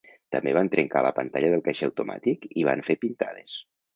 [0.35, 3.57] També van trencar la pantalla del caixer automàtic i van fer pintades.